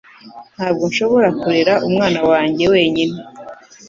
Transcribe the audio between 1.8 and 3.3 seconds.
umwana wanjye wenyine